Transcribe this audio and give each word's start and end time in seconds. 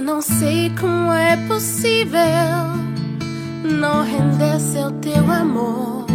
Eu 0.00 0.06
não 0.06 0.22
sei 0.22 0.72
como 0.80 1.12
é 1.12 1.36
possível 1.46 2.18
não 3.62 4.02
render-se 4.02 4.78
ao 4.78 4.90
teu 4.92 5.30
amor. 5.30 6.06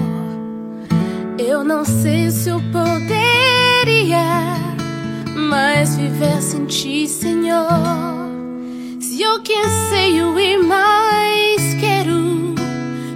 Eu 1.37 1.63
não 1.63 1.85
sei 1.85 2.31
se 2.31 2.49
eu 2.49 2.59
poderia 2.71 4.25
mais 5.35 5.95
viver 5.97 6.41
sem 6.41 6.65
ti, 6.65 7.07
Senhor. 7.07 7.67
Se 8.99 9.21
eu 9.21 9.43
que 9.43 9.53
anseio 9.53 10.39
e 10.39 10.57
mais 10.57 11.75
quero 11.79 12.55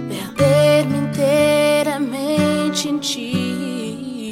perder-me 0.08 0.98
inteiramente 1.08 2.88
em 2.88 2.98
ti. 2.98 4.30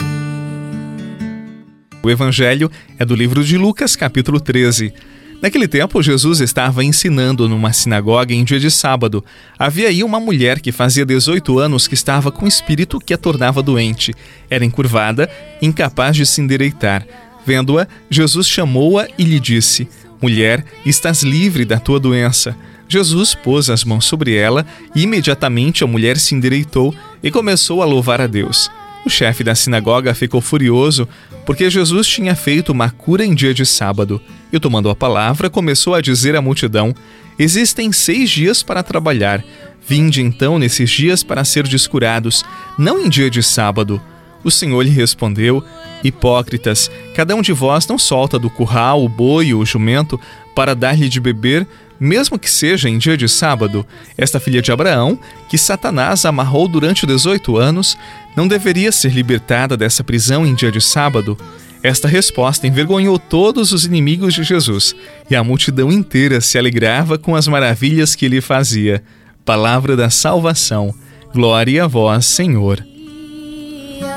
O 2.01 2.09
Evangelho 2.09 2.71
é 2.97 3.05
do 3.05 3.17
livro 3.17 3.43
de 3.43 3.59
Lucas, 3.59 3.97
capítulo 3.97 4.41
13. 4.41 4.95
Naquele 5.41 5.69
tempo, 5.69 6.03
Jesus 6.03 6.41
estava 6.41 6.83
ensinando 6.83 7.49
numa 7.49 7.73
sinagoga 7.73 8.35
em 8.35 8.43
dia 8.43 8.59
de 8.59 8.71
sábado. 8.73 9.25
Havia 9.57 9.89
aí 9.89 10.03
uma 10.03 10.19
mulher 10.19 10.61
que 10.61 10.73
fazia 10.73 11.07
18 11.07 11.61
anos 11.61 11.87
que 11.87 11.95
estava 11.95 12.33
com 12.33 12.47
espírito 12.47 12.99
que 12.99 13.15
a 13.15 13.19
tornava 13.19 13.63
doente. 13.63 14.13
Era 14.51 14.65
encurvada, 14.65 15.31
incapaz 15.63 16.17
de 16.17 16.27
se 16.27 16.41
endireitar. 16.41 17.07
Vendo-a, 17.47 17.87
Jesus 18.11 18.49
chamou-a 18.49 19.07
e 19.17 19.23
lhe 19.23 19.39
disse: 19.39 19.89
Mulher, 20.21 20.65
estás 20.85 21.23
livre 21.23 21.65
da 21.65 21.79
tua 21.79 22.01
doença. 22.01 22.57
Jesus 22.89 23.33
pôs 23.33 23.71
as 23.71 23.85
mãos 23.85 24.07
sobre 24.07 24.35
ela 24.35 24.67
e 24.93 25.03
imediatamente 25.03 25.85
a 25.85 25.87
mulher 25.87 26.19
se 26.19 26.35
endireitou 26.35 26.93
e 27.23 27.31
começou 27.31 27.81
a 27.81 27.87
louvar 27.87 28.21
a 28.21 28.27
Deus. 28.27 28.69
O 29.05 29.11
chefe 29.11 29.43
da 29.43 29.55
sinagoga 29.55 30.15
ficou 30.15 30.41
furioso 30.41 31.09
porque 31.47 31.71
Jesus 31.71 32.07
tinha 32.07 32.35
feito 32.35 32.73
uma 32.73 32.91
cura 32.91 33.25
em 33.25 33.35
dia 33.35 33.55
de 33.55 33.65
sábado 33.65 34.21
e, 34.53 34.61
tomando 34.61 34.91
a 34.91 34.95
palavra, 34.95 35.49
começou 35.49 35.95
a 35.95 36.01
dizer 36.01 36.37
à 36.37 36.43
multidão: 36.43 36.95
Existem 37.39 37.93
seis 37.93 38.29
dias 38.29 38.63
para 38.63 38.83
trabalhar. 38.83 39.43
Vinde 39.87 40.21
então 40.21 40.59
nesses 40.59 40.91
dias 40.91 41.23
para 41.23 41.45
ser 41.45 41.67
descurados, 41.67 42.45
não 42.77 42.99
em 42.99 43.09
dia 43.09 43.31
de 43.31 43.43
sábado. 43.43 44.01
O 44.45 44.51
Senhor 44.51 44.83
lhe 44.83 44.91
respondeu: 44.91 45.65
Hipócritas, 46.05 46.91
cada 47.15 47.35
um 47.35 47.41
de 47.41 47.53
vós 47.53 47.87
não 47.87 47.99
solta 47.99 48.39
do 48.39 48.51
curral 48.51 49.03
o 49.03 49.09
boi 49.09 49.55
ou 49.55 49.63
o 49.63 49.67
jumento 49.67 50.21
para 50.55 50.75
dar-lhe 50.75 51.09
de 51.09 51.21
beber, 51.21 51.67
mesmo 52.01 52.39
que 52.39 52.51
seja 52.51 52.89
em 52.89 52.99
dia 52.99 53.17
de 53.17 53.29
sábado. 53.29 53.87
Esta 54.17 54.39
filha 54.39 54.63
de 54.63 54.71
Abraão, 54.71 55.19
que 55.49 55.59
Satanás 55.59 56.25
amarrou 56.25 56.69
durante 56.69 57.07
18 57.07 57.57
anos, 57.57 57.97
não 58.37 58.47
deveria 58.47 58.93
ser 58.93 59.13
libertada 59.13 59.77
dessa 59.77 60.05
prisão 60.05 60.47
em 60.47 60.55
dia 60.55 60.71
de 60.71 60.81
sábado? 60.81 61.37
Esta 61.83 62.09
resposta 62.09 62.67
envergonhou 62.67 63.19
todos 63.19 63.73
os 63.73 63.85
inimigos 63.85 64.35
de 64.35 64.43
Jesus, 64.43 64.95
e 65.31 65.37
a 65.37 65.45
multidão 65.45 65.93
inteira 65.93 66.41
se 66.41 66.59
alegrava 66.59 67.17
com 67.19 67.37
as 67.37 67.47
maravilhas 67.47 68.15
que 68.15 68.25
ele 68.25 68.41
fazia. 68.41 69.03
Palavra 69.45 69.97
da 69.97 70.11
salvação. 70.11 70.95
Glória 71.33 71.85
a 71.85 71.87
vós, 71.87 72.27
Senhor. 72.27 72.85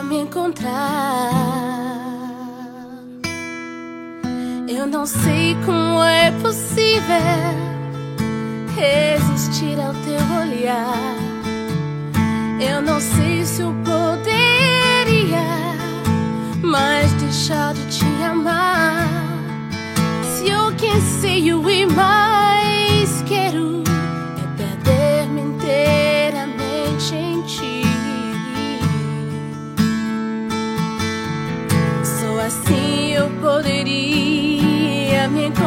Me 0.03 0.17
encontrar. 0.17 1.31
Eu 4.67 4.87
não 4.87 5.05
sei 5.05 5.55
como 5.63 6.03
é 6.03 6.31
possível 6.41 7.70
resistir 8.75 9.79
ao 9.79 9.93
teu 9.93 10.21
olhar. 10.39 11.15
Eu 12.59 12.81
não 12.81 12.99
sei 12.99 13.45
se 13.45 13.61
eu 13.61 13.73
poderia 13.83 15.41
mais 16.61 17.11
deixar 17.13 17.73
de 17.73 17.85
te 17.97 18.05
amar. 18.23 19.07
Se 20.23 20.49
eu 20.49 20.73
que 20.75 20.87
anseio 20.87 21.69
e 21.69 21.85
mais 21.85 23.23
quero 23.27 23.83
é 24.37 24.47
perder-me 24.57 25.41
inteiramente 25.41 27.15
em 27.15 27.41
ti. 27.43 27.83
Só 32.03 32.39
assim 32.45 33.13
eu 33.13 33.29
poderia 33.41 35.27
me 35.29 35.47
encontrar. 35.47 35.60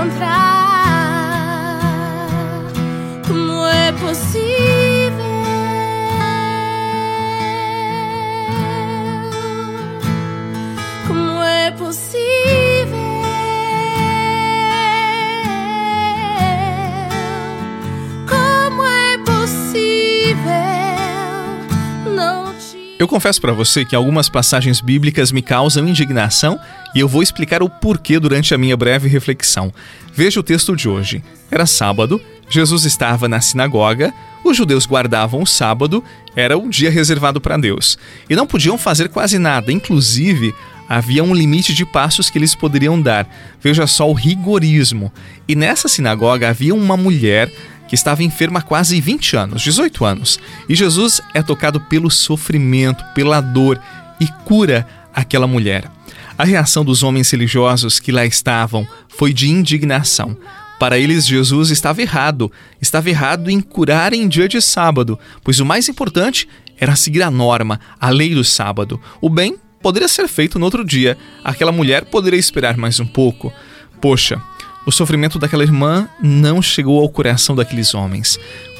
Eu 23.04 23.08
confesso 23.08 23.38
para 23.38 23.52
você 23.52 23.84
que 23.84 23.94
algumas 23.94 24.30
passagens 24.30 24.80
bíblicas 24.80 25.30
me 25.30 25.42
causam 25.42 25.86
indignação 25.86 26.58
e 26.94 27.00
eu 27.00 27.06
vou 27.06 27.22
explicar 27.22 27.62
o 27.62 27.68
porquê 27.68 28.18
durante 28.18 28.54
a 28.54 28.56
minha 28.56 28.74
breve 28.78 29.10
reflexão. 29.10 29.70
Veja 30.14 30.40
o 30.40 30.42
texto 30.42 30.74
de 30.74 30.88
hoje. 30.88 31.22
Era 31.50 31.66
sábado, 31.66 32.18
Jesus 32.48 32.86
estava 32.86 33.28
na 33.28 33.42
sinagoga, 33.42 34.10
os 34.42 34.56
judeus 34.56 34.86
guardavam 34.86 35.42
o 35.42 35.46
sábado, 35.46 36.02
era 36.34 36.56
o 36.56 36.66
dia 36.70 36.90
reservado 36.90 37.42
para 37.42 37.58
Deus, 37.58 37.98
e 38.30 38.34
não 38.34 38.46
podiam 38.46 38.78
fazer 38.78 39.10
quase 39.10 39.38
nada, 39.38 39.70
inclusive 39.70 40.54
havia 40.88 41.22
um 41.22 41.34
limite 41.34 41.74
de 41.74 41.84
passos 41.84 42.30
que 42.30 42.38
eles 42.38 42.54
poderiam 42.54 42.98
dar. 42.98 43.28
Veja 43.60 43.86
só 43.86 44.08
o 44.08 44.14
rigorismo. 44.14 45.12
E 45.46 45.54
nessa 45.54 45.88
sinagoga 45.88 46.48
havia 46.48 46.74
uma 46.74 46.96
mulher 46.96 47.52
que 47.94 47.98
estava 47.98 48.24
enferma 48.24 48.58
há 48.58 48.62
quase 48.62 49.00
20 49.00 49.36
anos, 49.36 49.62
18 49.62 50.04
anos. 50.04 50.40
E 50.68 50.74
Jesus 50.74 51.20
é 51.32 51.40
tocado 51.40 51.80
pelo 51.80 52.10
sofrimento, 52.10 53.04
pela 53.14 53.40
dor 53.40 53.80
e 54.18 54.26
cura 54.44 54.84
aquela 55.14 55.46
mulher. 55.46 55.88
A 56.36 56.44
reação 56.44 56.84
dos 56.84 57.04
homens 57.04 57.30
religiosos 57.30 58.00
que 58.00 58.10
lá 58.10 58.26
estavam 58.26 58.84
foi 59.08 59.32
de 59.32 59.48
indignação. 59.48 60.36
Para 60.76 60.98
eles, 60.98 61.24
Jesus 61.24 61.70
estava 61.70 62.02
errado. 62.02 62.50
Estava 62.82 63.08
errado 63.08 63.48
em 63.48 63.60
curar 63.60 64.12
em 64.12 64.26
dia 64.26 64.48
de 64.48 64.60
sábado, 64.60 65.16
pois 65.44 65.60
o 65.60 65.64
mais 65.64 65.88
importante 65.88 66.48
era 66.76 66.96
seguir 66.96 67.22
a 67.22 67.30
norma, 67.30 67.78
a 68.00 68.10
lei 68.10 68.34
do 68.34 68.42
sábado. 68.42 69.00
O 69.20 69.30
bem 69.30 69.56
poderia 69.80 70.08
ser 70.08 70.26
feito 70.26 70.58
no 70.58 70.64
outro 70.64 70.84
dia. 70.84 71.16
Aquela 71.44 71.70
mulher 71.70 72.06
poderia 72.06 72.40
esperar 72.40 72.76
mais 72.76 72.98
um 72.98 73.06
pouco. 73.06 73.52
Poxa, 74.00 74.42
o 74.86 74.92
sofrimento 74.92 75.38
daquela 75.38 75.62
irmã 75.62 76.08
não 76.20 76.60
chegou 76.60 77.00
ao 77.00 77.08
coração 77.08 77.56
daqueles 77.56 77.94
homens. 77.94 78.38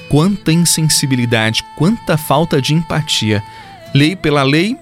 Quanta 0.08 0.52
insensibilidade, 0.52 1.64
quanta 1.76 2.16
falta 2.16 2.60
de 2.60 2.74
empatia. 2.74 3.42
Lei 3.94 4.14
pela 4.14 4.42
lei 4.42 4.76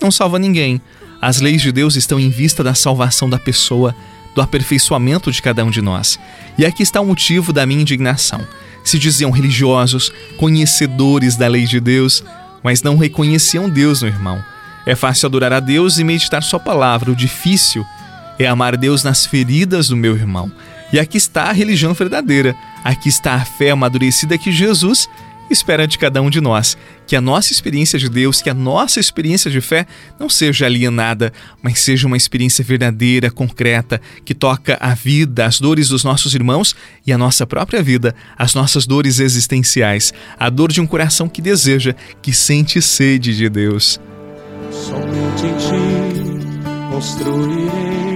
não 0.00 0.10
salva 0.10 0.38
ninguém. 0.38 0.80
As 1.20 1.40
leis 1.40 1.62
de 1.62 1.72
Deus 1.72 1.96
estão 1.96 2.20
em 2.20 2.28
vista 2.28 2.62
da 2.62 2.74
salvação 2.74 3.28
da 3.28 3.38
pessoa, 3.38 3.94
do 4.34 4.42
aperfeiçoamento 4.42 5.32
de 5.32 5.40
cada 5.40 5.64
um 5.64 5.70
de 5.70 5.80
nós. 5.80 6.18
E 6.58 6.66
aqui 6.66 6.82
está 6.82 7.00
o 7.00 7.06
motivo 7.06 7.52
da 7.52 7.64
minha 7.64 7.80
indignação. 7.80 8.46
Se 8.84 8.98
diziam 8.98 9.30
religiosos, 9.30 10.12
conhecedores 10.36 11.36
da 11.36 11.48
lei 11.48 11.64
de 11.64 11.80
Deus, 11.80 12.22
mas 12.62 12.82
não 12.82 12.96
reconheciam 12.96 13.68
Deus 13.68 14.02
no 14.02 14.08
irmão. 14.08 14.44
É 14.84 14.94
fácil 14.94 15.26
adorar 15.26 15.52
a 15.52 15.58
Deus 15.58 15.98
e 15.98 16.04
meditar 16.04 16.42
Sua 16.42 16.60
palavra. 16.60 17.10
O 17.10 17.16
difícil 17.16 17.84
é 18.38 18.46
amar 18.46 18.76
Deus 18.76 19.02
nas 19.02 19.26
feridas 19.26 19.88
do 19.88 19.96
meu 19.96 20.14
irmão. 20.14 20.50
E 20.92 20.98
aqui 20.98 21.16
está 21.16 21.44
a 21.44 21.52
religião 21.52 21.94
verdadeira. 21.94 22.54
Aqui 22.84 23.08
está 23.08 23.34
a 23.34 23.44
fé 23.44 23.70
amadurecida 23.70 24.38
que 24.38 24.52
Jesus 24.52 25.08
espera 25.50 25.86
de 25.86 25.98
cada 25.98 26.20
um 26.22 26.30
de 26.30 26.40
nós. 26.40 26.76
Que 27.06 27.16
a 27.16 27.20
nossa 27.20 27.52
experiência 27.52 27.98
de 27.98 28.08
Deus, 28.08 28.42
que 28.42 28.50
a 28.50 28.54
nossa 28.54 28.98
experiência 28.98 29.50
de 29.50 29.60
fé 29.60 29.86
não 30.18 30.28
seja 30.28 30.66
alienada, 30.66 31.32
mas 31.62 31.80
seja 31.80 32.06
uma 32.06 32.16
experiência 32.16 32.64
verdadeira, 32.64 33.30
concreta, 33.30 34.00
que 34.24 34.34
toca 34.34 34.76
a 34.80 34.94
vida, 34.94 35.46
as 35.46 35.60
dores 35.60 35.88
dos 35.88 36.02
nossos 36.04 36.34
irmãos 36.34 36.74
e 37.06 37.12
a 37.12 37.18
nossa 37.18 37.46
própria 37.46 37.82
vida, 37.82 38.14
as 38.36 38.54
nossas 38.54 38.86
dores 38.86 39.20
existenciais, 39.20 40.12
a 40.38 40.50
dor 40.50 40.72
de 40.72 40.80
um 40.80 40.86
coração 40.86 41.28
que 41.28 41.40
deseja, 41.40 41.94
que 42.20 42.32
sente 42.32 42.82
sede 42.82 43.36
de 43.36 43.48
Deus. 43.48 44.00
Somente 44.70 45.46
em 45.46 45.56
ti 45.56 46.46
construirei 46.90 48.15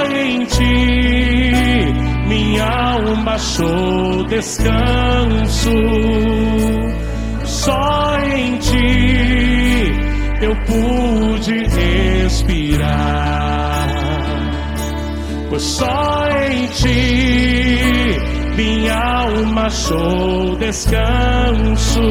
ti 0.61 1.93
minha 2.27 2.65
alma 2.65 3.33
achou 3.33 4.23
descanso. 4.25 5.71
Só 7.43 8.17
em 8.35 8.57
ti 8.57 9.91
eu 10.41 10.55
pude 10.65 11.57
respirar. 11.77 13.09
Pois 15.49 15.63
só 15.63 16.27
em 16.49 16.67
ti 16.67 18.17
minha 18.55 18.95
alma 18.95 19.65
achou 19.65 20.55
descanso. 20.57 22.01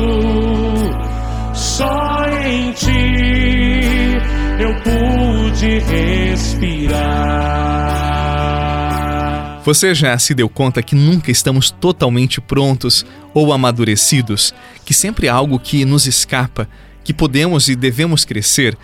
Só 1.54 2.24
em 2.44 2.72
ti 2.72 4.18
eu 4.58 4.74
pude 4.82 5.29
respirar. 5.66 7.50
Você 9.64 9.94
já 9.94 10.18
se 10.18 10.34
deu 10.34 10.48
conta 10.48 10.82
que 10.82 10.94
nunca 10.94 11.30
estamos 11.30 11.70
totalmente 11.70 12.40
prontos 12.40 13.04
ou 13.34 13.52
amadurecidos? 13.52 14.54
Que 14.84 14.94
sempre 14.94 15.28
há 15.28 15.34
algo 15.34 15.58
que 15.58 15.84
nos 15.84 16.06
escapa, 16.06 16.66
que 17.04 17.12
podemos 17.12 17.68
e 17.68 17.76
devemos 17.76 18.24
crescer? 18.24 18.76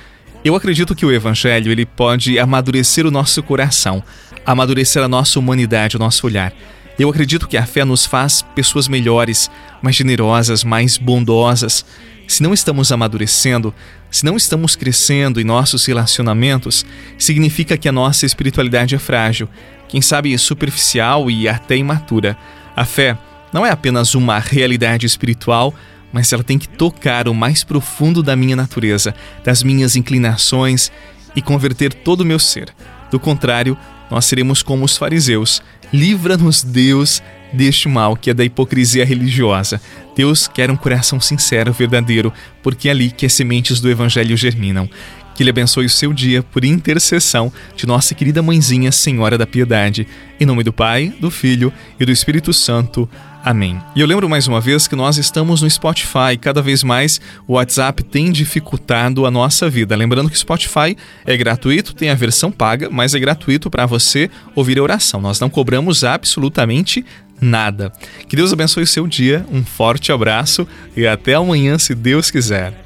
Eu 0.44 0.54
acredito 0.54 0.94
que 0.94 1.06
o 1.06 1.12
Evangelho 1.12 1.72
ele 1.72 1.86
pode 1.86 2.38
amadurecer 2.38 3.06
o 3.06 3.10
nosso 3.10 3.42
coração, 3.42 4.02
amadurecer 4.44 5.02
a 5.02 5.08
nossa 5.08 5.38
humanidade, 5.38 5.96
o 5.96 5.98
nosso 5.98 6.26
olhar. 6.26 6.52
Eu 6.98 7.10
acredito 7.10 7.46
que 7.46 7.56
a 7.56 7.66
fé 7.66 7.84
nos 7.84 8.06
faz 8.06 8.42
pessoas 8.54 8.88
melhores, 8.88 9.50
mais 9.82 9.94
generosas, 9.94 10.64
mais 10.64 10.96
bondosas. 10.96 11.84
Se 12.26 12.42
não 12.42 12.54
estamos 12.54 12.90
amadurecendo, 12.90 13.74
se 14.10 14.24
não 14.24 14.36
estamos 14.36 14.74
crescendo 14.74 15.40
em 15.40 15.44
nossos 15.44 15.84
relacionamentos, 15.84 16.86
significa 17.18 17.76
que 17.76 17.88
a 17.88 17.92
nossa 17.92 18.24
espiritualidade 18.24 18.94
é 18.94 18.98
frágil, 18.98 19.48
quem 19.88 20.00
sabe 20.00 20.36
superficial 20.38 21.30
e 21.30 21.46
até 21.46 21.76
imatura. 21.76 22.36
A 22.74 22.84
fé 22.84 23.16
não 23.52 23.64
é 23.64 23.70
apenas 23.70 24.14
uma 24.14 24.38
realidade 24.38 25.04
espiritual, 25.04 25.74
mas 26.12 26.32
ela 26.32 26.42
tem 26.42 26.58
que 26.58 26.68
tocar 26.68 27.28
o 27.28 27.34
mais 27.34 27.62
profundo 27.62 28.22
da 28.22 28.34
minha 28.34 28.56
natureza, 28.56 29.14
das 29.44 29.62
minhas 29.62 29.96
inclinações 29.96 30.90
e 31.34 31.42
converter 31.42 31.92
todo 31.92 32.22
o 32.22 32.24
meu 32.24 32.38
ser. 32.38 32.74
Do 33.10 33.20
contrário, 33.20 33.76
nós 34.10 34.24
seremos 34.24 34.62
como 34.62 34.84
os 34.84 34.96
fariseus. 34.96 35.62
Livra-nos, 35.92 36.62
Deus, 36.62 37.22
deste 37.52 37.88
mal 37.88 38.16
que 38.16 38.30
é 38.30 38.34
da 38.34 38.44
hipocrisia 38.44 39.04
religiosa. 39.04 39.80
Deus 40.14 40.48
quer 40.48 40.70
um 40.70 40.76
coração 40.76 41.20
sincero, 41.20 41.72
verdadeiro, 41.72 42.32
porque 42.62 42.88
é 42.88 42.90
ali 42.90 43.10
que 43.10 43.26
as 43.26 43.32
sementes 43.32 43.80
do 43.80 43.90
Evangelho 43.90 44.36
germinam. 44.36 44.88
Que 45.36 45.42
Ele 45.42 45.50
abençoe 45.50 45.86
o 45.86 45.90
seu 45.90 46.12
dia 46.12 46.42
por 46.42 46.64
intercessão 46.64 47.52
de 47.76 47.86
nossa 47.86 48.14
querida 48.14 48.42
mãezinha 48.42 48.90
Senhora 48.90 49.36
da 49.36 49.46
Piedade. 49.46 50.08
Em 50.40 50.46
nome 50.46 50.64
do 50.64 50.72
Pai, 50.72 51.12
do 51.20 51.30
Filho 51.30 51.72
e 52.00 52.04
do 52.04 52.10
Espírito 52.10 52.52
Santo. 52.52 53.08
Amém. 53.44 53.80
E 53.94 54.00
eu 54.00 54.06
lembro 54.08 54.28
mais 54.28 54.48
uma 54.48 54.60
vez 54.60 54.88
que 54.88 54.96
nós 54.96 55.18
estamos 55.18 55.62
no 55.62 55.70
Spotify. 55.70 56.36
Cada 56.40 56.60
vez 56.60 56.82
mais 56.82 57.20
o 57.46 57.52
WhatsApp 57.52 58.02
tem 58.02 58.32
dificultado 58.32 59.24
a 59.24 59.30
nossa 59.30 59.70
vida. 59.70 59.94
Lembrando 59.94 60.28
que 60.28 60.34
o 60.34 60.38
Spotify 60.38 60.96
é 61.24 61.36
gratuito, 61.36 61.94
tem 61.94 62.10
a 62.10 62.14
versão 62.14 62.50
paga, 62.50 62.90
mas 62.90 63.14
é 63.14 63.20
gratuito 63.20 63.70
para 63.70 63.86
você 63.86 64.28
ouvir 64.54 64.78
a 64.78 64.82
oração. 64.82 65.20
Nós 65.20 65.38
não 65.38 65.48
cobramos 65.48 66.02
absolutamente 66.02 67.04
nada. 67.40 67.92
Que 68.28 68.34
Deus 68.34 68.52
abençoe 68.52 68.82
o 68.82 68.86
seu 68.86 69.06
dia. 69.06 69.46
Um 69.52 69.64
forte 69.64 70.10
abraço 70.10 70.66
e 70.96 71.06
até 71.06 71.34
amanhã, 71.34 71.78
se 71.78 71.94
Deus 71.94 72.32
quiser. 72.32 72.85